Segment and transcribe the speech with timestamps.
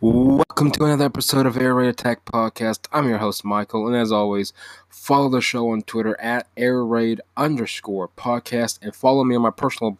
[0.00, 2.86] Welcome to another episode of Air Raid Attack Podcast.
[2.92, 4.52] I'm your host, Michael, and as always,
[4.88, 9.50] follow the show on Twitter at Air Raid underscore podcast and follow me on my
[9.50, 9.98] personal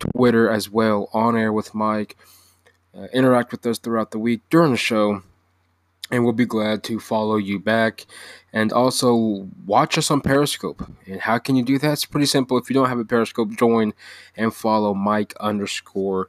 [0.00, 2.16] Twitter as well, on air with Mike.
[2.92, 5.22] Uh, interact with us throughout the week during the show,
[6.10, 8.04] and we'll be glad to follow you back.
[8.52, 10.90] And also watch us on Periscope.
[11.06, 11.92] And how can you do that?
[11.92, 12.58] It's pretty simple.
[12.58, 13.94] If you don't have a Periscope, join
[14.36, 16.28] and follow Mike underscore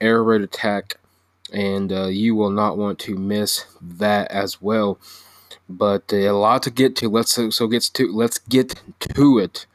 [0.00, 0.96] Air Raid Attack
[1.52, 4.98] and uh, you will not want to miss that as well.
[5.68, 7.08] But uh, a lot to get to.
[7.08, 8.80] Let's so gets to let's get
[9.14, 9.66] to it.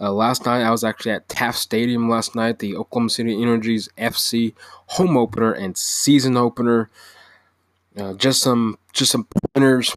[0.00, 3.88] Uh, last night I was actually at Taft Stadium last night, the Oklahoma City Energy's
[3.96, 4.54] FC
[4.86, 6.90] home opener and season opener.
[7.96, 9.94] Uh, just some just some pointers.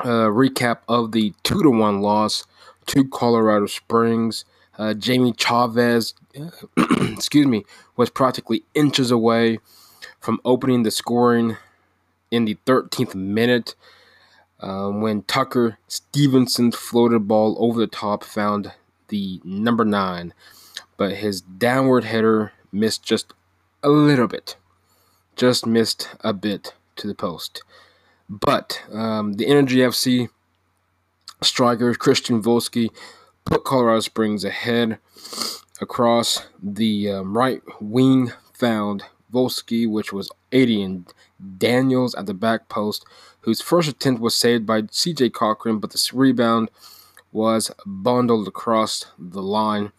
[0.00, 2.44] Uh, recap of the two to one loss
[2.86, 4.44] to Colorado Springs.
[4.78, 6.12] Uh, Jamie Chavez,
[6.76, 7.64] excuse me,
[7.96, 9.58] was practically inches away
[10.26, 11.56] from opening the scoring
[12.32, 13.76] in the 13th minute
[14.58, 18.72] um, when Tucker Stevenson floated ball over the top, found
[19.06, 20.34] the number nine,
[20.96, 23.34] but his downward header missed just
[23.84, 24.56] a little bit,
[25.36, 27.62] just missed a bit to the post.
[28.28, 30.28] But um, the Energy FC
[31.40, 32.88] striker Christian Volesky
[33.44, 34.98] put Colorado Springs ahead
[35.80, 41.14] across the um, right wing, found Volesky, which was 80, and
[41.58, 43.04] Daniels at the back post,
[43.40, 46.70] whose first attempt was saved by CJ Cochran, but the rebound
[47.32, 49.92] was bundled across the line.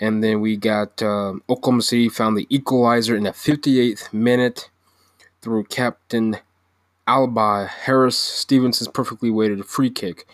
[0.00, 4.70] And then we got uh, Oklahoma City found the equalizer in the 58th minute
[5.42, 6.38] through Captain
[7.06, 8.16] Albi Harris.
[8.16, 10.26] Stevenson's perfectly weighted free kick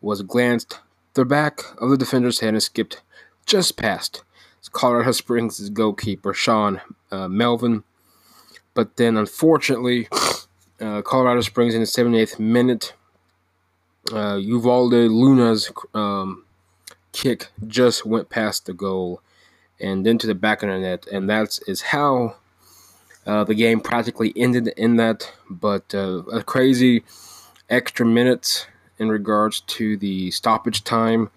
[0.00, 0.80] was glanced
[1.14, 3.02] the back of the defender's head and skipped
[3.44, 4.22] just past
[4.68, 7.84] Colorado Springs' goalkeeper, Sean uh, Melvin.
[8.74, 10.08] But then, unfortunately,
[10.80, 12.94] uh, Colorado Springs in the 78th minute,
[14.12, 16.44] uh, Uvalde Luna's um,
[17.12, 19.20] kick just went past the goal
[19.80, 21.06] and into the back of the net.
[21.12, 22.36] And that is how
[23.26, 25.30] uh, the game practically ended in that.
[25.50, 27.04] But uh, a crazy
[27.68, 28.66] extra minutes
[28.98, 31.30] in regards to the stoppage time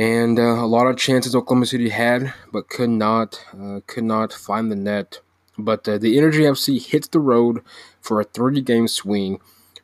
[0.00, 4.32] and uh, a lot of chances Oklahoma City had, but could not uh, could not
[4.32, 5.20] find the net.
[5.58, 7.62] But uh, the Energy FC hits the road
[8.00, 9.40] for a 30 game swing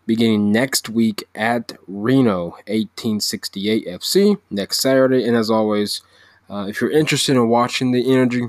[0.07, 5.23] beginning next week at Reno 1868 FC next Saturday.
[5.23, 6.01] And as always,
[6.49, 8.45] uh, if you're interested in watching the Energy,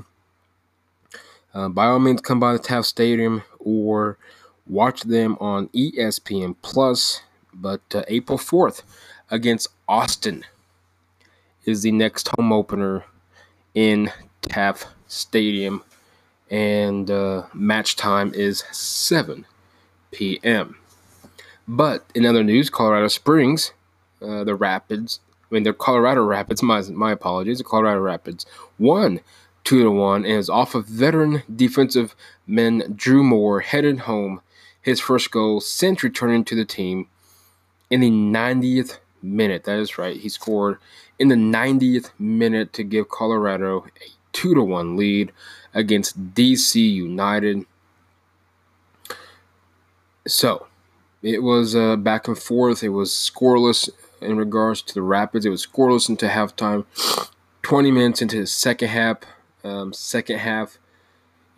[1.52, 4.16] uh, by all means come by the Taft Stadium or
[4.66, 7.20] watch them on ESPN Plus.
[7.52, 8.84] But uh, April 4th
[9.30, 10.46] against Austin
[11.64, 13.04] is the next home opener
[13.74, 14.10] in
[14.42, 15.82] Taft Stadium,
[16.50, 19.46] and uh, match time is 7
[20.10, 20.76] p.m.
[21.66, 23.72] But in other news, Colorado Springs,
[24.22, 25.20] uh, the Rapids,
[25.50, 28.46] I mean, they're Colorado Rapids, my, my apologies, the Colorado Rapids
[28.78, 29.20] won
[29.64, 32.14] 2 to 1 and is off of veteran defensive
[32.46, 34.40] men Drew Moor headed home
[34.80, 37.08] his first goal since returning to the team
[37.90, 39.64] in the 90th minute.
[39.64, 40.16] That is right.
[40.16, 40.78] He scored
[41.18, 45.32] in the 90th minute to give Colorado a 2 to 1 lead
[45.74, 47.64] against DC United.
[50.26, 50.66] So,
[51.22, 52.82] it was uh, back and forth.
[52.82, 53.88] It was scoreless
[54.20, 55.46] in regards to the Rapids.
[55.46, 56.84] It was scoreless into halftime.
[57.62, 59.18] 20 minutes into the second half,
[59.62, 60.78] um, second half,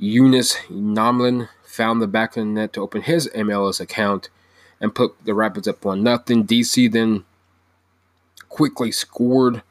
[0.00, 4.28] Younes Namli found the back of the net to open his MLS account
[4.80, 6.44] and put the Rapids up one nothing.
[6.44, 7.24] DC then
[8.50, 9.62] quickly scored.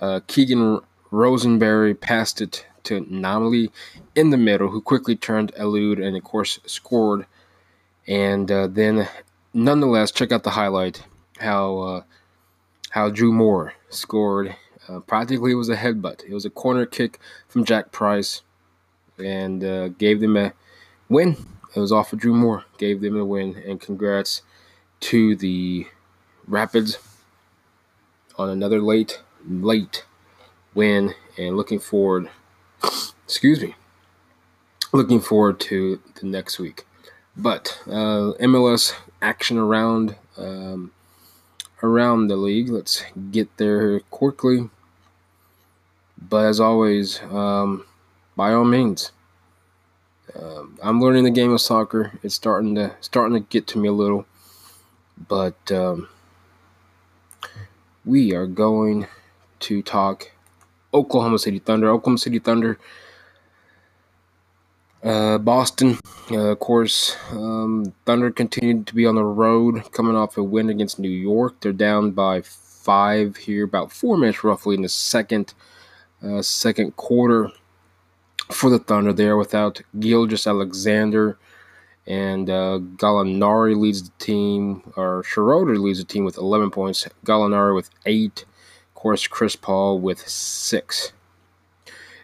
[0.00, 3.70] Uh, Keegan Rosenberry passed it to Namli
[4.14, 7.26] in the middle, who quickly turned elude and, of course, scored.
[8.06, 9.06] And uh, then,
[9.52, 11.04] nonetheless, check out the highlight
[11.38, 12.02] how uh,
[12.90, 14.56] how Drew Moor scored.
[14.88, 16.24] Uh, practically, it was a headbutt.
[16.24, 18.42] It was a corner kick from Jack Price,
[19.18, 20.54] and uh, gave them a
[21.10, 21.36] win.
[21.76, 24.42] It was off of Drew Moor, gave them a win, and congrats
[25.00, 25.86] to the
[26.46, 26.96] Rapids
[28.38, 30.04] on another late, late
[30.74, 32.28] win and looking forward,
[33.24, 33.74] excuse me,
[34.92, 36.86] looking forward to the next week.
[37.36, 40.92] But uh, MLS action around um,
[41.82, 42.68] around the league.
[42.68, 44.70] Let's get there quickly.
[46.20, 47.86] But as always, um,
[48.36, 49.12] by all means,
[50.34, 52.12] um, I'm learning the game of soccer.
[52.22, 54.26] It's starting to starting to get to me a little,
[55.16, 56.08] but um,
[58.08, 59.06] we are going
[59.60, 60.32] to talk
[60.94, 61.90] Oklahoma City Thunder.
[61.90, 62.78] Oklahoma City Thunder
[65.00, 65.96] Uh, Boston,
[66.32, 70.68] uh, of course, um, Thunder continued to be on the road, coming off a win
[70.68, 71.60] against New York.
[71.60, 75.54] They're down by five here, about four minutes roughly in the second
[76.20, 77.52] uh, second quarter
[78.50, 79.12] for the Thunder.
[79.12, 81.38] There without Gilgeous-Alexander
[82.08, 87.06] and uh, Gallinari leads the team, or Schroeder leads the team with 11 points.
[87.24, 88.46] Gallinari with eight.
[88.88, 91.12] Of course, Chris Paul with six.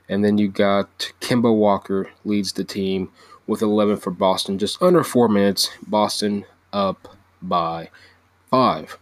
[0.09, 3.13] And then you got Kemba Walker leads the team
[3.47, 4.59] with 11 for Boston.
[4.59, 7.91] Just under four minutes, Boston up by
[8.51, 8.99] five.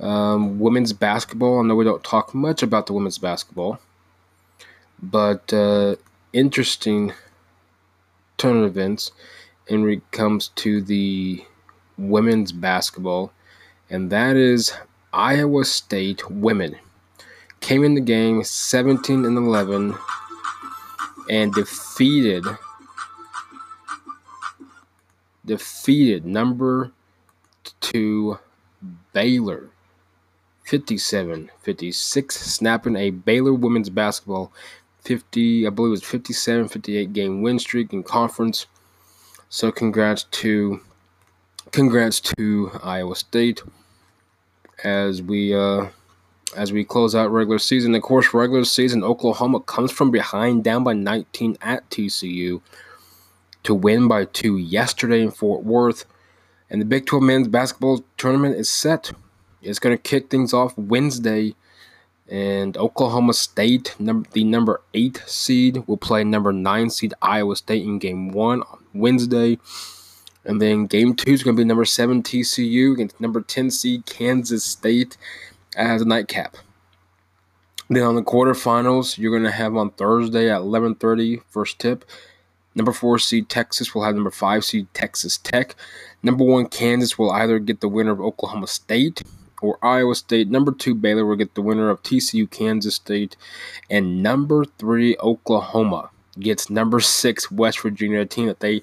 [0.00, 1.60] Um, women's basketball.
[1.60, 3.78] I know we don't talk much about the women's basketball,
[5.02, 5.96] but uh,
[6.32, 7.12] interesting
[8.42, 9.12] turn events
[9.68, 11.44] when it comes to the
[11.96, 13.32] women's basketball,
[13.88, 14.74] and that is
[15.12, 16.74] Iowa State women.
[17.60, 19.94] Came in the game 17 and 11
[21.30, 22.44] and defeated
[25.44, 26.90] defeated number
[27.80, 28.38] 2
[29.12, 29.70] Baylor
[30.64, 34.52] 57 56 snapping a Baylor women's basketball
[35.02, 38.66] 50 I believe it was 57 58 game win streak in conference
[39.48, 40.80] so congrats to
[41.70, 43.62] congrats to Iowa State
[44.84, 45.88] as we uh
[46.56, 47.94] as we close out regular season.
[47.94, 52.60] Of course, regular season, Oklahoma comes from behind, down by 19 at TCU
[53.62, 56.04] to win by two yesterday in Fort Worth.
[56.68, 59.12] And the Big 12 men's basketball tournament is set.
[59.60, 61.54] It's going to kick things off Wednesday.
[62.32, 67.84] And Oklahoma State, number, the number eight seed, will play number nine seed Iowa State
[67.84, 69.58] in game one on Wednesday.
[70.42, 74.06] And then game two is going to be number seven TCU against number 10 seed
[74.06, 75.18] Kansas State
[75.76, 76.56] as a nightcap.
[77.90, 82.02] Then on the quarterfinals, you're going to have on Thursday at 11:30 first tip.
[82.74, 85.76] Number four seed Texas will have number five seed Texas Tech.
[86.22, 89.22] Number one Kansas will either get the winner of Oklahoma State
[89.62, 90.50] or Iowa State.
[90.50, 93.36] Number two Baylor will get the winner of TCU Kansas State,
[93.88, 98.82] and number three Oklahoma gets number six West Virginia, a team that they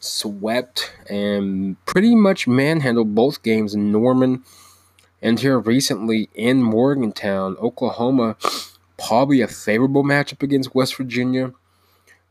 [0.00, 4.42] swept and pretty much manhandled both games in Norman
[5.20, 8.36] and here recently in Morgantown, Oklahoma,
[8.96, 11.52] probably a favorable matchup against West Virginia.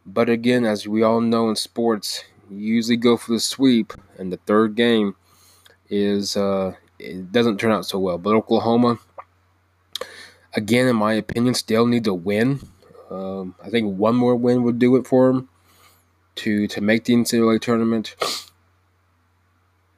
[0.06, 4.32] But again, as we all know in sports, you usually go for the sweep, and
[4.32, 5.16] the third game
[5.90, 8.18] is uh, it doesn't turn out so well.
[8.18, 9.00] But Oklahoma,
[10.54, 12.60] again, in my opinion, still need to win.
[13.10, 15.50] Um, I think one more win would do it for them
[16.36, 18.16] to to make the NCAA tournament.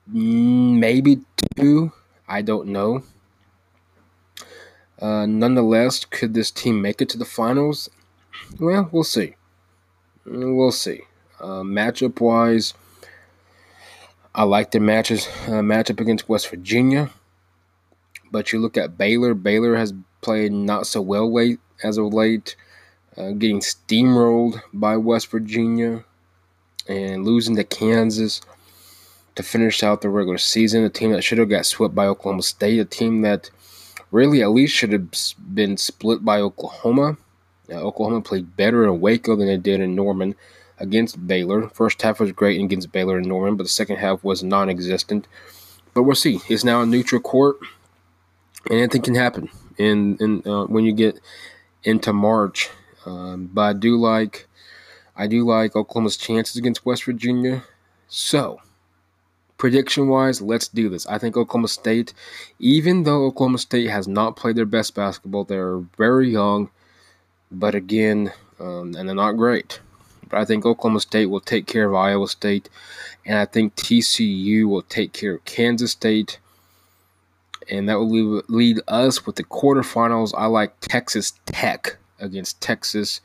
[0.08, 1.22] Maybe
[1.56, 1.92] two
[2.30, 3.02] I don't know.
[5.02, 7.90] Uh, nonetheless, could this team make it to the finals?
[8.60, 9.36] Well, we'll see.
[10.26, 11.02] We'll see.
[11.40, 12.76] Uh, matchup wise,
[14.40, 17.10] I like the matches uh, matchup against West Virginia.
[18.32, 19.34] But you look at Baylor.
[19.34, 22.56] Baylor has played not so well late as of late,
[23.18, 26.06] uh, getting steamrolled by West Virginia
[26.88, 28.40] and losing to Kansas
[29.36, 30.86] to finish out the regular season.
[30.86, 32.80] A team that should have got swept by Oklahoma State.
[32.80, 33.50] A team that
[34.10, 35.10] really at least should have
[35.54, 37.18] been split by Oklahoma.
[37.70, 40.34] Uh, Oklahoma played better in Waco than they did in Norman
[40.80, 41.70] against Baylor.
[41.70, 45.28] First half was great against Baylor and Norman, but the second half was non-existent.
[45.94, 46.40] But we'll see.
[46.48, 47.58] It's now a neutral court,
[48.70, 51.20] and anything can happen in in uh, when you get
[51.84, 52.70] into March.
[53.06, 54.48] Um, but I do like
[55.16, 57.64] I do like Oklahoma's chances against West Virginia.
[58.08, 58.62] So
[59.58, 61.06] prediction wise, let's do this.
[61.06, 62.14] I think Oklahoma State,
[62.58, 66.72] even though Oklahoma State has not played their best basketball, they're very young,
[67.52, 69.82] but again, um, and they're not great.
[70.30, 72.70] But I think Oklahoma State will take care of Iowa State,
[73.26, 76.40] and I think TCU will take care of Kansas State.
[77.72, 80.34] And that will lead, lead us with the quarterfinals.
[80.36, 83.22] I like Texas Tech against Texas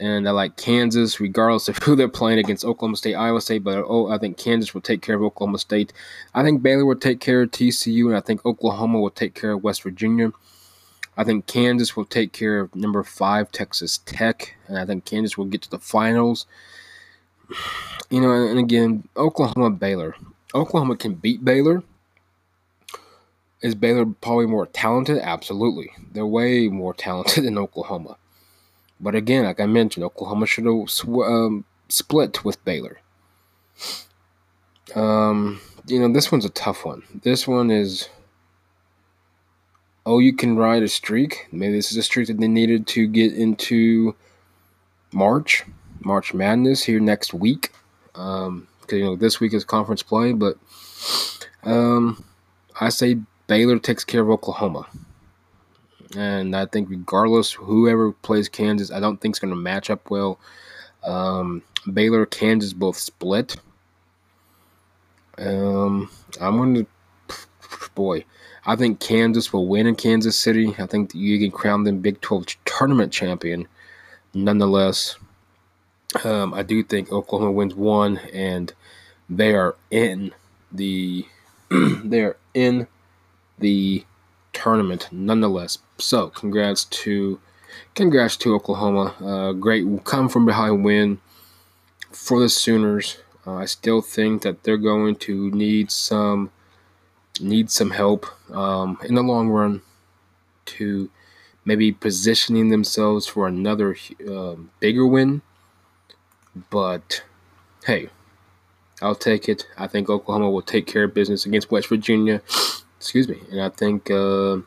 [0.00, 3.64] and I like Kansas, regardless of who they're playing against Oklahoma State, Iowa State.
[3.64, 5.92] But oh, I think Kansas will take care of Oklahoma State.
[6.34, 9.52] I think Baylor will take care of TCU, and I think Oklahoma will take care
[9.52, 10.32] of West Virginia.
[11.16, 15.38] I think Kansas will take care of number five Texas Tech, and I think Kansas
[15.38, 16.46] will get to the finals.
[18.10, 20.14] You know, and again, Oklahoma Baylor.
[20.54, 21.82] Oklahoma can beat Baylor.
[23.62, 25.18] Is Baylor probably more talented?
[25.18, 25.90] Absolutely.
[26.12, 28.16] They're way more talented than Oklahoma.
[29.00, 33.00] But again, like I mentioned, Oklahoma should have sw- um, split with Baylor.
[34.94, 37.02] Um, you know, this one's a tough one.
[37.22, 38.08] This one is.
[40.06, 41.48] Oh, you can ride a streak.
[41.50, 44.14] Maybe this is a streak that they needed to get into
[45.12, 45.64] March,
[46.00, 47.72] March Madness here next week.
[48.14, 50.56] Um, cause, you know this week is conference play, but
[51.64, 52.22] um,
[52.80, 54.86] I say Baylor takes care of Oklahoma,
[56.16, 60.10] and I think regardless whoever plays Kansas, I don't think it's going to match up
[60.10, 60.38] well.
[61.02, 63.56] Um, Baylor, Kansas both split.
[65.38, 66.86] Um, I'm going to,
[67.94, 68.24] boy,
[68.66, 70.74] I think Kansas will win in Kansas City.
[70.78, 73.68] I think you can crown them Big 12 tournament champion.
[74.32, 75.16] Nonetheless,
[76.24, 78.72] um, I do think Oklahoma wins one, and
[79.28, 80.32] they are in
[80.70, 81.26] the
[82.04, 82.86] they are in
[83.58, 84.04] the
[84.52, 85.78] tournament nonetheless.
[85.98, 87.40] So congrats to
[87.94, 89.14] congrats to Oklahoma.
[89.20, 91.20] Uh, great come from behind win
[92.10, 93.18] for the Sooners.
[93.46, 96.50] Uh, I still think that they're going to need some
[97.40, 99.82] need some help um, in the long run
[100.66, 101.10] to
[101.64, 103.96] maybe positioning themselves for another
[104.28, 105.42] uh, bigger win.
[106.70, 107.24] But
[107.86, 108.08] hey,
[109.02, 109.66] I'll take it.
[109.76, 112.42] I think Oklahoma will take care of business against West Virginia.
[112.98, 114.58] Excuse me, and I think uh,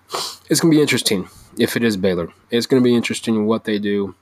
[0.47, 2.31] it's going to be interesting if it is Baylor.
[2.51, 4.13] It's going to be interesting what they do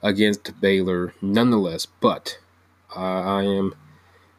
[0.00, 1.86] against Baylor, nonetheless.
[1.86, 2.38] But
[2.94, 3.74] uh, I am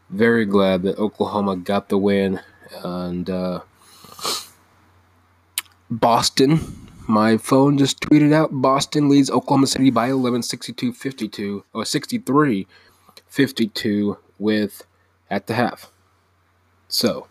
[0.10, 2.40] very glad that Oklahoma got the win
[2.84, 3.62] and uh,
[5.90, 6.60] Boston.
[7.08, 12.68] My phone just tweeted out Boston leads Oklahoma City by 11, 62 52, or 63
[13.28, 14.84] 52 with
[15.30, 15.92] at the half.
[16.88, 17.28] So,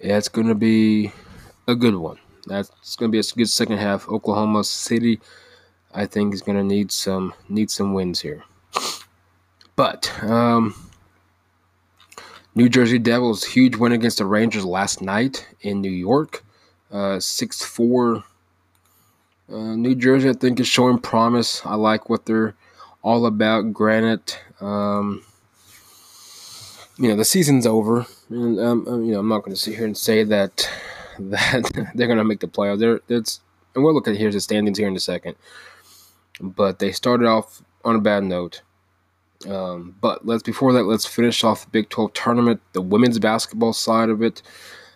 [0.00, 1.12] yeah, it's going to be
[1.68, 2.18] a good one.
[2.46, 4.08] That's going to be a good second half.
[4.08, 5.20] Oklahoma City,
[5.92, 8.44] I think, is going to need some need some wins here.
[9.74, 10.85] But um,
[12.56, 16.42] New Jersey Devils huge win against the Rangers last night in New York,
[16.90, 18.24] uh, six uh, four.
[19.52, 21.64] Uh, New Jersey, I think, is showing promise.
[21.66, 22.56] I like what they're
[23.02, 23.74] all about.
[23.74, 25.22] Granite, um,
[26.96, 29.76] you know the season's over, and um, uh, you know I'm not going to sit
[29.76, 30.68] here and say that
[31.18, 32.78] that they're going to make the playoffs.
[32.78, 33.40] There, it's
[33.74, 35.36] and we'll look at here's the standings here in a second.
[36.40, 38.62] But they started off on a bad note.
[39.48, 43.72] Um, but let's before that, let's finish off the Big 12 tournament, the women's basketball
[43.72, 44.42] side of it.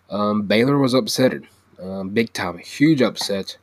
[0.08, 1.34] Um, Baylor was upset,
[1.80, 3.58] um, big time, huge upset.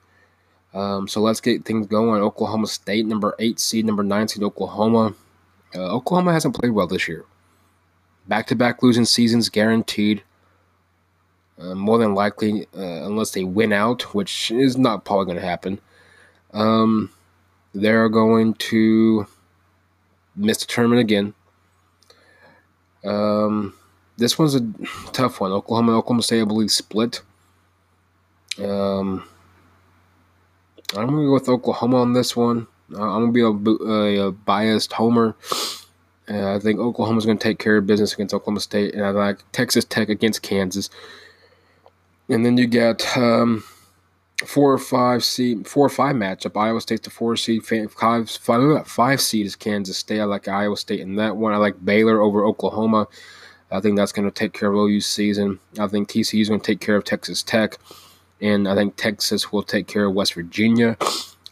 [0.74, 2.22] Um, so let's get things going.
[2.22, 5.16] Oklahoma State, number eight seed, number nine seed, Oklahoma.
[5.76, 7.26] Uh, Oklahoma hasn't played well this year.
[8.28, 10.24] Back to back losing seasons guaranteed.
[11.60, 15.46] Uh, more than likely, uh, unless they win out, which is not probably going to
[15.46, 15.80] happen.
[16.54, 17.12] Um,
[17.74, 19.26] they're going to
[20.38, 21.34] missed a tournament again.
[23.04, 23.74] Um,
[24.18, 24.72] this one's a
[25.12, 25.52] tough one.
[25.52, 27.22] Oklahoma and Oklahoma State, I believe, split.
[28.60, 29.24] Um,
[30.96, 32.68] I'm going to go with Oklahoma on this one.
[32.90, 35.36] I'm going to be a, a, a biased homer.
[36.30, 39.12] Uh, I think Oklahoma's going to take care of business against Oklahoma State, and I
[39.12, 40.90] like Texas Tech against Kansas.
[42.30, 43.64] And then you get um,
[44.46, 46.60] four or five seed, four or five matchup.
[46.60, 50.20] Iowa State's the four seed, five, five, five seed is Kansas State.
[50.20, 51.54] I like Iowa State in that one.
[51.54, 53.08] I like Baylor over Oklahoma.
[53.72, 55.60] I think that's going to take care of OU's season.
[55.80, 57.78] I think TCU is going to take care of Texas Tech,
[58.40, 60.98] and I think Texas will take care of West Virginia.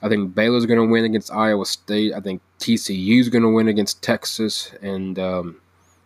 [0.01, 2.13] I think Baylor's going to win against Iowa State.
[2.13, 5.59] I think TCU is going to win against Texas, and um,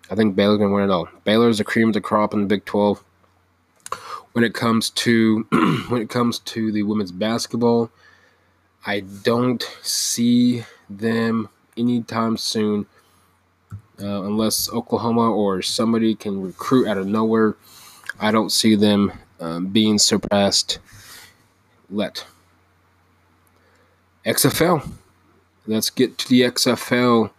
[0.10, 1.08] I think Baylor's going to win it all.
[1.26, 3.04] Baylor's the cream of the crop in the Big 12
[4.34, 5.46] when it comes to
[5.90, 7.90] when it comes to the women's basketball.
[8.86, 12.86] I don't see them anytime soon,
[14.02, 17.56] uh, unless Oklahoma or somebody can recruit out of nowhere.
[18.20, 20.80] I don't see them um, being surpassed.
[21.90, 22.26] Let
[24.26, 24.90] XFL.
[25.68, 27.32] Let's get to the XFL.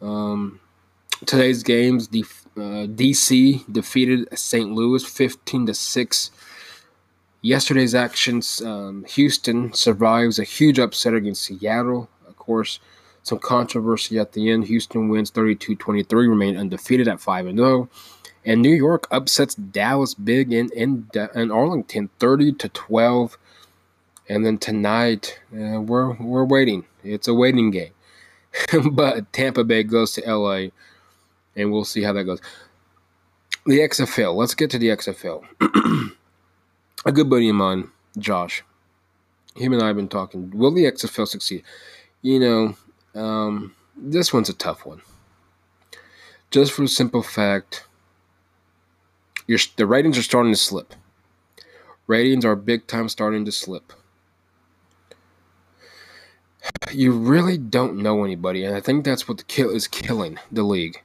[0.00, 0.60] Um,
[1.26, 2.08] today's games.
[2.08, 2.24] The
[2.56, 4.70] uh, DC defeated St.
[4.70, 6.30] Louis 15 to 6.
[7.42, 12.08] Yesterday's actions, um, Houston survives a huge upset against Seattle.
[12.28, 12.80] Of course,
[13.22, 14.66] some controversy at the end.
[14.66, 17.88] Houston wins 32 23, remain undefeated at 5 0.
[18.44, 23.38] And New York upsets Dallas big in, in, in Arlington 30 to 12.
[24.28, 26.86] And then tonight, uh, we're, we're waiting.
[27.04, 27.92] It's a waiting game.
[28.92, 30.68] but Tampa Bay goes to LA
[31.56, 32.40] and we'll see how that goes.
[33.66, 34.34] The XFL.
[34.34, 35.44] Let's get to the XFL.
[37.04, 38.62] a good buddy of mine, Josh,
[39.56, 40.50] him and I have been talking.
[40.50, 41.62] Will the XFL succeed?
[42.22, 45.02] You know, um, this one's a tough one.
[46.50, 47.84] Just for the simple fact,
[49.46, 50.94] the ratings are starting to slip.
[52.06, 53.92] Ratings are big time starting to slip.
[56.92, 61.02] you really don't know anybody, and I think that's what kill is killing the league.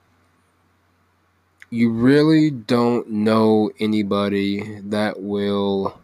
[1.75, 5.99] You really don't know anybody that will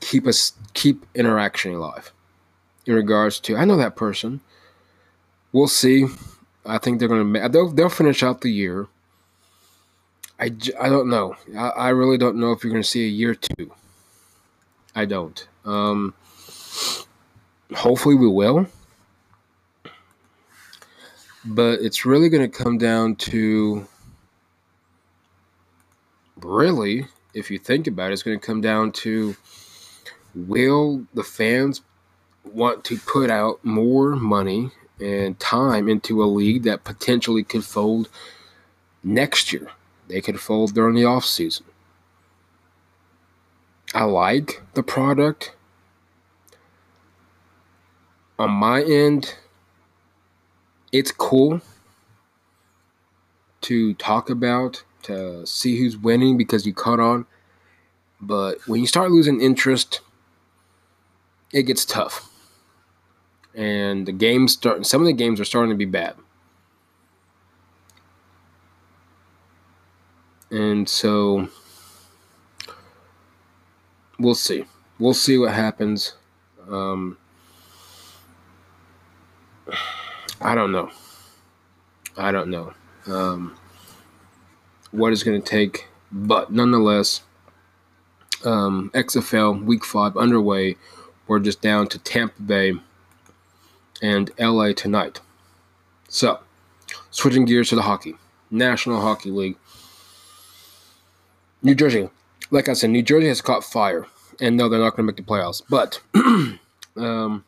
[0.00, 2.10] keep us keep interaction alive.
[2.86, 4.40] In regards to, I know that person.
[5.52, 6.06] We'll see.
[6.64, 8.86] I think they're gonna they'll they'll finish out the year.
[10.40, 10.46] I,
[10.80, 11.36] I don't know.
[11.54, 13.74] I, I really don't know if you're gonna see a year two.
[14.94, 15.46] I don't.
[15.66, 16.14] Um,
[17.74, 18.68] hopefully we will.
[21.50, 23.88] But it's really going to come down to
[26.36, 29.34] really, if you think about it, it's going to come down to
[30.34, 31.80] will the fans
[32.44, 38.10] want to put out more money and time into a league that potentially could fold
[39.02, 39.70] next year?
[40.06, 41.64] They could fold during the off season.
[43.94, 45.54] I like the product.
[48.38, 49.34] On my end,
[50.92, 51.60] it's cool
[53.62, 57.26] to talk about, to see who's winning because you caught on.
[58.20, 60.00] But when you start losing interest,
[61.52, 62.30] it gets tough.
[63.54, 66.14] And the games start some of the games are starting to be bad.
[70.50, 71.48] And so
[74.18, 74.64] we'll see.
[74.98, 76.14] We'll see what happens.
[76.68, 77.18] Um,
[80.40, 80.90] I don't know.
[82.16, 82.72] I don't know
[83.06, 83.56] um,
[84.90, 87.22] what it's going to take, but nonetheless,
[88.44, 90.76] um, XFL Week Five underway.
[91.26, 92.72] We're just down to Tampa Bay
[94.00, 95.20] and LA tonight.
[96.08, 96.40] So,
[97.10, 98.14] switching gears to the hockey,
[98.50, 99.56] National Hockey League.
[101.62, 102.08] New Jersey
[102.50, 104.06] like I said, New Jersey has caught fire,
[104.40, 105.62] and no, they're not going to make the playoffs.
[105.68, 106.00] But
[106.96, 107.44] um,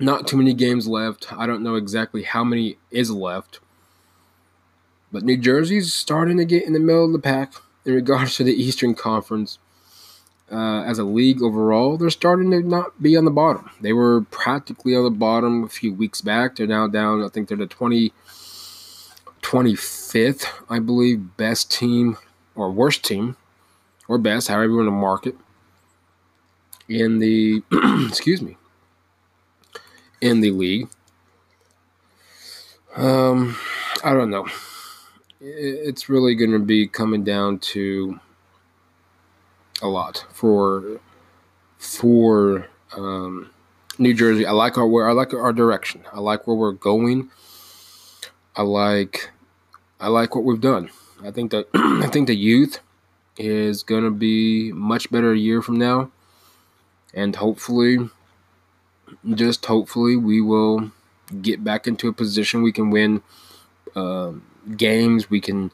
[0.00, 1.32] not too many games left.
[1.32, 3.60] I don't know exactly how many is left,
[5.12, 7.52] but New Jersey's starting to get in the middle of the pack
[7.84, 9.58] in regards to the Eastern Conference.
[10.50, 13.70] Uh, as a league overall, they're starting to not be on the bottom.
[13.80, 16.56] They were practically on the bottom a few weeks back.
[16.56, 17.22] They're now down.
[17.22, 18.12] I think they're the 20,
[19.42, 22.16] 25th, I believe, best team
[22.56, 23.36] or worst team
[24.08, 25.36] or best, however you want to mark it,
[26.88, 27.62] in the
[28.08, 28.56] excuse me,
[30.20, 30.88] in the league.
[32.96, 33.56] Um,
[34.04, 34.46] I don't know.
[35.40, 38.20] It's really going to be coming down to
[39.80, 41.00] a lot for
[41.78, 43.50] for um,
[43.98, 44.44] New Jersey.
[44.44, 46.04] I like our where I like our direction.
[46.12, 47.30] I like where we're going.
[48.56, 49.30] I like
[49.98, 50.90] I like what we've done.
[51.22, 52.80] I think that I think the youth
[53.38, 56.10] is going to be much better a year from now.
[57.14, 58.08] And hopefully,
[59.34, 60.92] just hopefully, we will
[61.42, 63.22] get back into a position we can win
[63.94, 64.32] uh,
[64.76, 65.30] games.
[65.30, 65.70] We can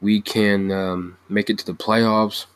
[0.00, 2.46] we can um, make it to the playoffs.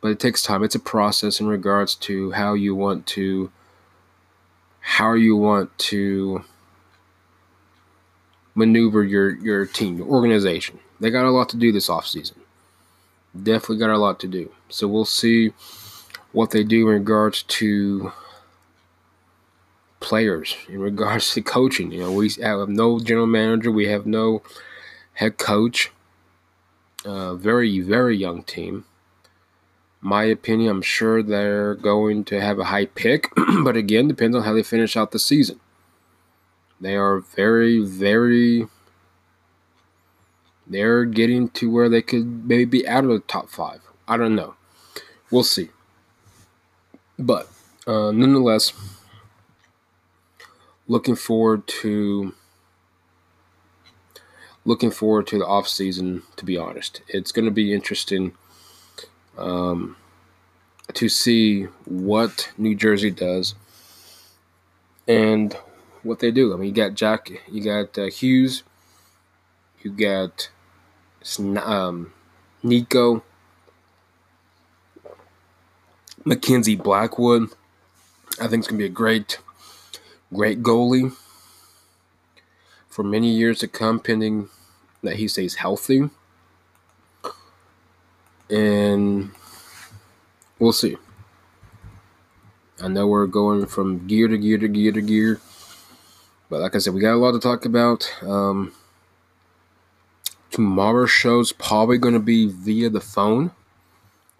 [0.00, 0.64] But it takes time.
[0.64, 3.52] It's a process in regards to how you want to
[4.80, 6.44] how you want to
[8.54, 10.80] maneuver your your team, your organization.
[10.98, 12.36] They got a lot to do this offseason
[13.40, 14.50] definitely got a lot to do.
[14.68, 15.52] So we'll see
[16.32, 18.12] what they do in regards to
[20.02, 21.92] players, in regards to coaching.
[21.92, 24.42] You know, we have no general manager, we have no
[25.14, 25.90] head coach.
[27.04, 28.84] Uh, very, very young team.
[30.00, 33.30] My opinion, I'm sure they're going to have a high pick,
[33.64, 35.58] but again, depends on how they finish out the season.
[36.80, 38.66] They are very, very
[40.66, 43.80] they're getting to where they could maybe be out of the top five.
[44.08, 44.54] I don't know.
[45.30, 45.70] We'll see.
[47.18, 47.48] But
[47.86, 48.72] uh, nonetheless,
[50.88, 52.34] looking forward to
[54.64, 56.22] looking forward to the off season.
[56.36, 58.32] To be honest, it's going to be interesting
[59.36, 59.96] um,
[60.94, 63.54] to see what New Jersey does
[65.08, 65.56] and
[66.02, 66.52] what they do.
[66.52, 68.62] I mean, you got Jack, you got uh, Hughes,
[69.82, 70.50] you got
[71.38, 72.12] um,
[72.62, 73.22] Nico,
[76.24, 77.50] Mackenzie Blackwood.
[78.40, 79.38] I think it's going to be a great,
[80.32, 81.14] great goalie
[82.88, 84.48] for many years to come, pending
[85.02, 86.10] that he stays healthy.
[88.50, 89.30] And
[90.58, 90.96] we'll see.
[92.82, 95.40] I know we're going from gear to gear to gear to gear.
[96.50, 98.12] But like I said, we got a lot to talk about.
[98.22, 98.72] Um,
[100.52, 103.52] Tomorrow's show's probably going to be via the phone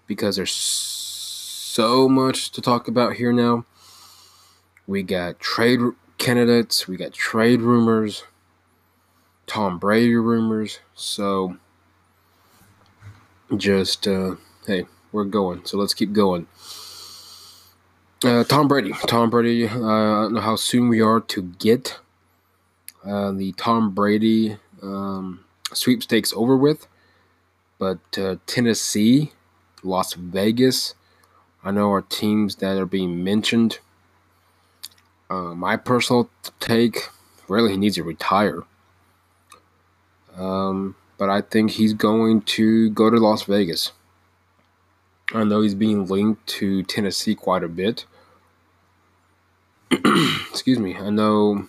[0.07, 3.65] because there's so much to talk about here now.
[4.87, 5.81] We got trade
[6.19, 6.89] candidates.
[6.89, 8.25] We got trade rumors.
[9.47, 10.81] Tom Brady rumors.
[10.95, 11.57] So
[13.57, 15.65] just uh, hey, we're going.
[15.65, 16.47] So let's keep going.
[18.25, 18.93] Uh, Tom Brady.
[19.07, 19.69] Tom Brady.
[19.69, 21.99] Uh, I don't know how soon we are to get
[23.05, 26.87] uh, the Tom Brady um, sweepstakes over with,
[27.79, 29.33] but uh, Tennessee,
[29.83, 30.95] Las Vegas.
[31.65, 33.79] I know are teams that are being mentioned.
[35.33, 36.29] Uh, my personal
[36.61, 37.09] take,
[37.49, 38.65] really, he needs to retire.
[40.37, 43.93] Um, but I think he's going to go to Las Vegas.
[45.33, 48.05] I know he's being linked to Tennessee quite a bit.
[50.51, 50.97] Excuse me.
[50.97, 51.67] I know.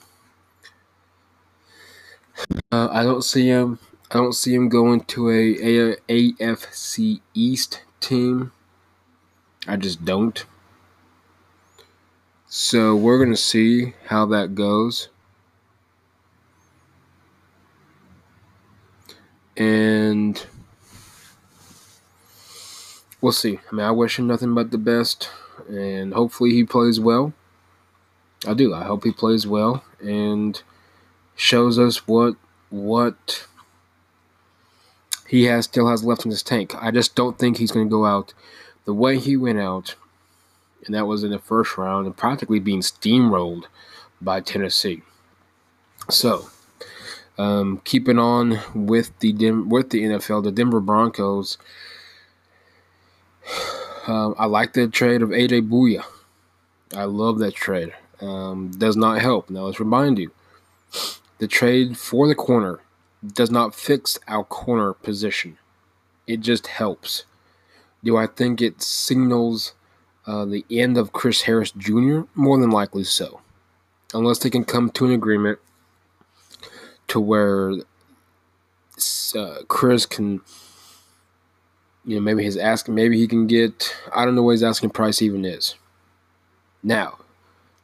[2.69, 3.79] Uh, I don't see him.
[4.11, 8.51] I don't see him going to a, a AFC East team.
[9.65, 10.43] I just don't.
[12.55, 15.09] So we're gonna see how that goes.
[19.57, 20.45] And
[23.21, 23.59] we'll see.
[23.71, 25.31] I mean, I wish him nothing but the best,
[25.67, 27.33] and hopefully he plays well.
[28.45, 28.71] I do.
[28.71, 30.61] I hope he plays well and
[31.35, 32.35] shows us what
[32.69, 33.47] what
[35.27, 36.75] he has still has left in his tank.
[36.79, 38.35] I just don't think he's going to go out
[38.85, 39.95] the way he went out,
[40.85, 43.65] and that was in the first round and practically being steamrolled
[44.21, 45.01] by Tennessee.
[46.09, 46.49] So,
[47.37, 51.57] um, keeping on with the with the NFL, the Denver Broncos.
[54.05, 56.03] Um, I like the trade of AJ Bouye.
[56.93, 57.93] I love that trade.
[58.19, 59.49] Um, does not help.
[59.49, 60.31] Now let's remind you,
[61.39, 62.81] the trade for the corner
[63.25, 65.57] does not fix our corner position.
[66.27, 67.25] It just helps.
[68.03, 69.73] Do I think it signals
[70.25, 72.21] uh, the end of Chris Harris Jr.?
[72.35, 73.41] More than likely so,
[74.13, 75.59] unless they can come to an agreement
[77.07, 77.73] to where
[79.35, 80.41] uh, Chris can,
[82.05, 83.95] you know, maybe his asking, maybe he can get.
[84.13, 85.75] I don't know what his asking price even is.
[86.81, 87.17] Now,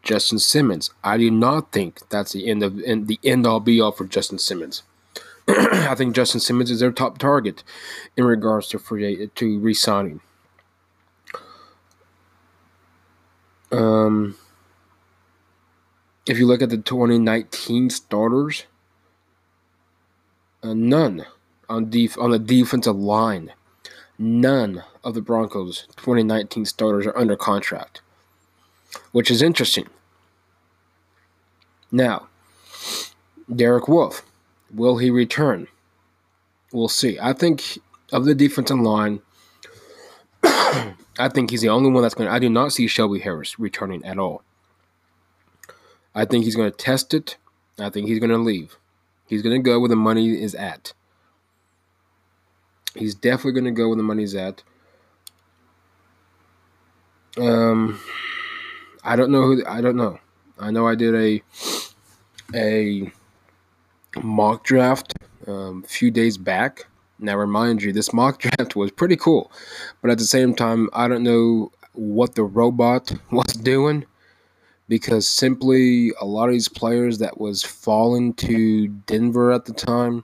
[0.03, 3.91] Justin Simmons, I do not think that's the end of the end all be all
[3.91, 4.83] for Justin Simmons.
[5.47, 7.63] I think Justin Simmons is their top target
[8.15, 10.21] in regards to free to re-signing.
[13.71, 14.35] Um,
[16.25, 18.65] if you look at the 2019 starters,
[20.63, 21.25] uh, none
[21.69, 23.53] on def- on the defensive line.
[24.17, 28.01] None of the Broncos 2019 starters are under contract,
[29.11, 29.87] which is interesting.
[31.91, 32.27] Now,
[33.53, 34.23] Derek Wolfe,
[34.73, 35.67] will he return?
[36.71, 37.17] We'll see.
[37.19, 37.79] I think
[38.11, 39.21] of the defensive line,
[41.19, 42.33] I think he's the only one that's going to.
[42.33, 44.41] I do not see Shelby Harris returning at all.
[46.15, 47.37] I think he's going to test it.
[47.77, 48.77] I think he's going to leave.
[49.27, 50.93] He's going to go where the money is at.
[52.95, 54.63] He's definitely going to go where the money's at.
[57.37, 57.99] Um,
[59.03, 59.63] I don't know who.
[59.65, 60.19] I don't know.
[60.57, 61.43] I know I did a
[62.55, 63.11] a
[64.21, 65.13] mock draft
[65.47, 66.87] um, a few days back.
[67.19, 69.51] Now, remind you, this mock draft was pretty cool,
[70.01, 74.05] but at the same time, I don't know what the robot was doing
[74.87, 80.23] because simply a lot of these players that was falling to Denver at the time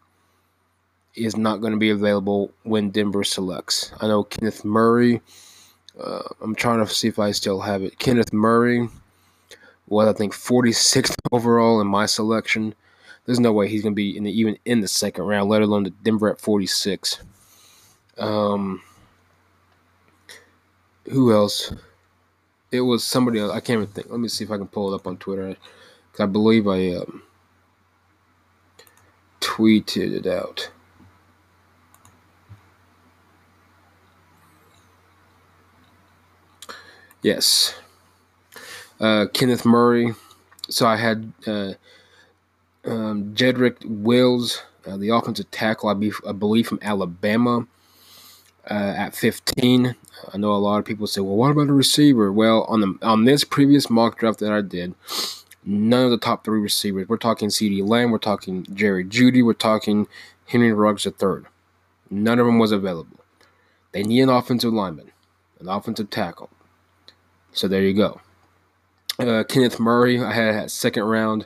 [1.16, 3.92] is not going to be available when Denver selects.
[4.02, 5.22] I know Kenneth Murray.
[6.00, 8.00] Uh, I'm trying to see if I still have it.
[8.00, 8.90] Kenneth Murray
[9.88, 12.74] was I think 46th overall in my selection.
[13.26, 15.62] There's no way he's going to be in the, even in the second round, let
[15.62, 17.22] alone the Denver at 46.
[18.18, 18.82] Um,
[21.12, 21.74] who else?
[22.76, 23.52] it was somebody else.
[23.52, 24.10] I can't even think.
[24.10, 25.56] Let me see if I can pull it up on Twitter.
[26.20, 27.24] I believe I um,
[29.42, 30.70] tweeted it out.
[37.22, 37.76] Yes.
[39.00, 40.14] Uh, Kenneth Murray.
[40.70, 41.74] So I had uh,
[42.86, 47.68] um, Jedrick Wills, uh, the offensive tackle, I, be, I believe from Alabama
[48.70, 49.96] uh, at 15.
[50.34, 52.98] I know a lot of people say, "Well, what about a receiver?" Well, on the
[53.02, 54.96] on this previous mock draft that I did,
[55.64, 57.08] none of the top three receivers.
[57.08, 60.08] We're talking CeeDee Lamb, we're talking Jerry Jeudy, we're talking
[60.48, 61.44] Henry Ruggs III.
[62.10, 63.20] None of them was available.
[63.92, 65.12] They need an offensive lineman,
[65.60, 66.50] an offensive tackle.
[67.52, 68.22] So there you go.
[69.18, 71.46] Uh, Kenneth Murray, I had at second round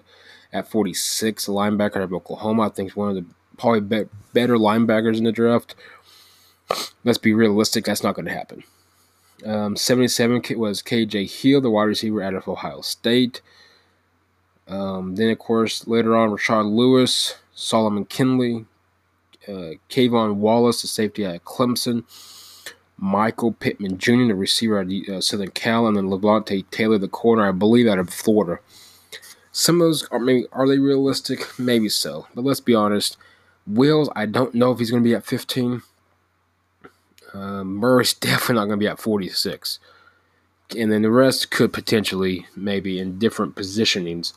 [0.51, 2.63] at 46, linebacker out of Oklahoma.
[2.63, 3.25] I think is one of the
[3.57, 5.75] probably be- better linebackers in the draft
[7.03, 8.63] let's be realistic, that's not going to happen.
[9.45, 13.41] Um, 77 was KJ Hill, the wide receiver out of Ohio State.
[14.67, 18.65] Um, then, of course, later on, Rashard Lewis, Solomon Kindley,
[19.47, 22.03] uh, K'Von Wallace, the safety at Clemson,
[22.97, 27.47] Michael Pittman Jr., the receiver at uh, Southern Cal, and then Levante Taylor, the corner,
[27.47, 28.62] I believe, out of Florida.
[29.51, 31.59] Some of those are maybe are they realistic?
[31.59, 33.17] Maybe so, but let's be honest.
[33.65, 35.81] Wills, I don't know if he's going to be at 15.
[37.33, 39.79] Uh, Murray's definitely not going to be at 46.
[40.77, 44.33] And then the rest could potentially, maybe in different positionings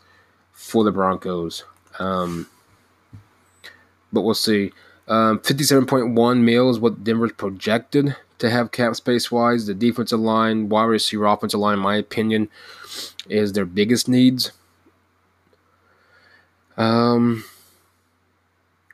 [0.52, 1.64] for the Broncos.
[1.98, 2.48] Um,
[4.12, 4.72] but we'll see.
[5.08, 9.66] Um, 57.1 mil is what Denver's projected to have cap space wise.
[9.66, 12.48] The defensive line, wide receiver, offensive line, in my opinion,
[13.28, 14.52] is their biggest needs.
[16.76, 17.44] Um,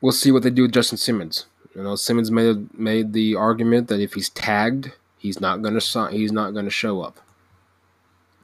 [0.01, 1.45] we'll see what they do with Justin Simmons.
[1.75, 6.31] You know, Simmons made made the argument that if he's tagged, he's not gonna he's
[6.31, 7.19] not gonna show up.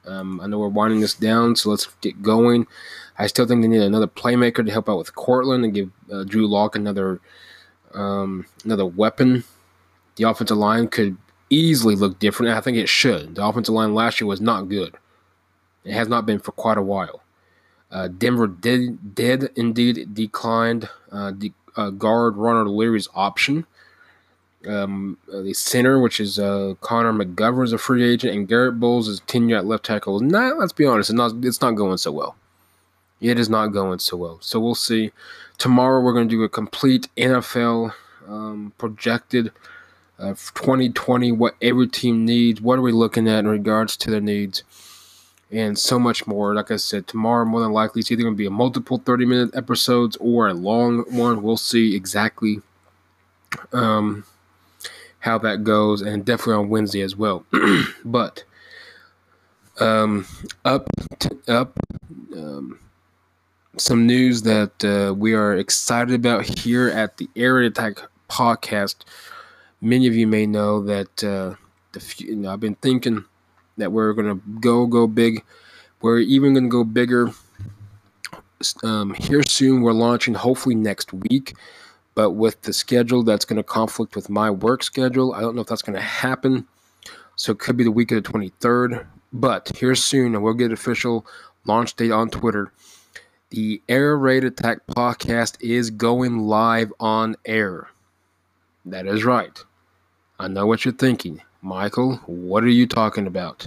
[0.06, 2.66] Um, I know we're winding this down, so let's get going.
[3.18, 6.24] I still think they need another playmaker to help out with Courtland and give uh,
[6.24, 7.20] Drew Lock another
[7.94, 9.44] um, another weapon.
[10.16, 11.16] The offensive line could
[11.50, 12.56] easily look different.
[12.56, 13.34] I think it should.
[13.34, 14.96] The offensive line last year was not good.
[15.84, 17.22] It has not been for quite a while.
[17.90, 23.66] Uh, Denver did did indeed declined uh, the uh, guard Ronald Leary's option.
[24.66, 28.80] Um, uh, the center, which is uh, Connor McGovern, is a free agent, and Garett
[28.80, 30.18] Bolles is tenure at left tackle.
[30.18, 32.36] Nah, let's be honest, it's not it's not going so well.
[33.20, 34.38] It is not going so well.
[34.40, 35.12] So we'll see.
[35.56, 37.94] Tomorrow we're going to do a complete NFL
[38.28, 39.52] um, projected
[40.18, 44.20] uh, 2020, what every team needs, what are we looking at in regards to their
[44.20, 44.64] needs
[45.50, 46.54] and so much more.
[46.54, 49.26] Like I said, tomorrow more than likely it's either going to be a multiple 30
[49.26, 51.42] minute episodes or a long one.
[51.42, 52.60] We'll see exactly
[53.72, 54.24] um,
[55.20, 57.44] how that goes, and definitely on Wednesday as well.
[58.04, 58.44] but
[59.80, 60.26] um,
[60.64, 60.88] up
[61.20, 61.78] to, up.
[62.34, 62.80] Um,
[63.78, 68.96] some news that uh, we are excited about here at the Air Attack podcast.
[69.80, 71.54] Many of you may know that uh,
[71.92, 73.24] the you know, I've been thinking
[73.76, 75.44] that we're going to go go big.
[76.00, 77.30] We're even going to go bigger
[78.82, 79.82] um, here soon.
[79.82, 81.54] We're launching hopefully next week,
[82.14, 85.62] but with the schedule that's going to conflict with my work schedule, I don't know
[85.62, 86.66] if that's going to happen.
[87.36, 90.72] So it could be the week of the 23rd, but here soon, and we'll get
[90.72, 91.26] official
[91.66, 92.72] launch date on Twitter.
[93.50, 97.88] The Air Raid Attack podcast is going live on air.
[98.86, 99.62] That is right.
[100.38, 101.42] I know what you're thinking.
[101.66, 103.66] Michael, what are you talking about?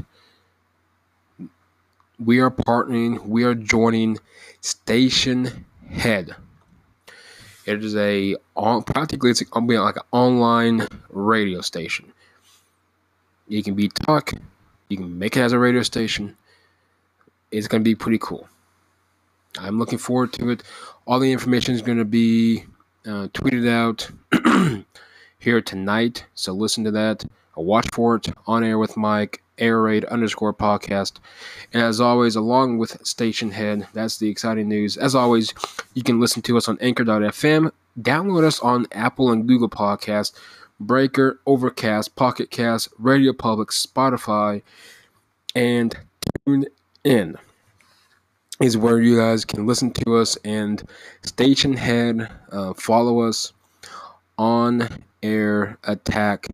[2.18, 4.20] We are partnering, we are joining
[4.62, 6.34] Station Head.
[7.66, 8.38] It is a
[8.86, 12.14] practically it's like an online radio station.
[13.50, 14.32] You can be talk,
[14.88, 16.38] you can make it as a radio station.
[17.52, 18.48] It's going to be pretty cool.
[19.60, 20.64] I'm looking forward to it.
[21.06, 22.64] All the information is going to be
[23.06, 24.10] uh, tweeted out
[25.38, 30.06] here tonight, so listen to that watch for it on air with Mike, air raid
[30.06, 31.14] underscore podcast.
[31.74, 34.98] And as always, along with Stationhead, that's the exciting news.
[34.98, 35.54] As always,
[35.94, 40.34] you can listen to us on anchor.fm, download us on Apple and Google Podcast,
[40.80, 44.62] Breaker, Overcast, Pocket Cast, Radio Public, Spotify,
[45.56, 45.98] and
[46.46, 46.66] tune
[47.04, 47.38] in
[48.62, 50.84] is where you guys can listen to us and
[51.24, 53.54] Stationhead uh, follow us
[54.38, 54.88] on
[55.24, 56.48] air attack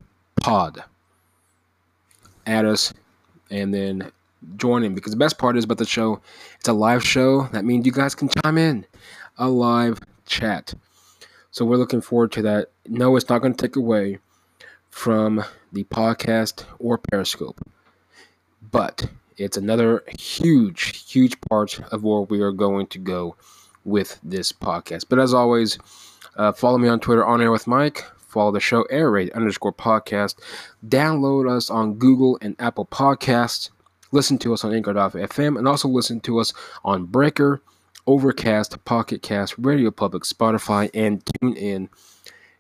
[0.46, 0.84] pod
[2.46, 2.94] add us,
[3.50, 4.12] and then
[4.58, 4.94] join in.
[4.94, 6.22] Because the best part is about the show,
[6.60, 7.48] it's a live show.
[7.52, 8.86] That means you guys can chime in,
[9.40, 10.76] a live chat.
[11.50, 12.68] So we're looking forward to that.
[12.86, 14.20] No, it's not going to take away
[14.92, 17.60] from the podcast or Periscope,
[18.72, 23.36] but it's another huge, huge part of where we are going to go
[23.84, 25.06] with this podcast.
[25.10, 25.80] But as always,
[26.36, 28.06] uh, follow me on Twitter on air with Mike.
[28.36, 30.36] Follow the show air raid underscore podcast.
[30.86, 33.70] Download us on Google and Apple Podcasts.
[34.12, 36.52] Listen to us on Anchor.fm and also listen to us
[36.84, 37.62] on Breaker,
[38.06, 41.88] Overcast, Pocket Cast, Radio Public, Spotify, and tune in.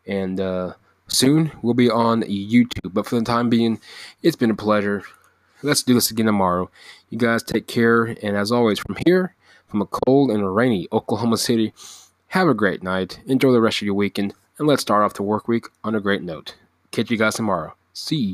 [0.07, 0.75] And uh,
[1.09, 2.93] soon we'll be on YouTube.
[2.93, 3.81] But for the time being,
[4.23, 5.03] it's been a pleasure.
[5.61, 6.71] Let's do this again tomorrow.
[7.09, 8.05] You guys take care.
[8.05, 9.35] And as always, from here,
[9.67, 11.73] from a cold and rainy Oklahoma City,
[12.27, 13.19] have a great night.
[13.25, 16.01] Enjoy the rest of your weekend and let's start off the work week on a
[16.01, 16.55] great note.
[16.91, 17.73] Catch you guys tomorrow.
[17.93, 18.33] See you.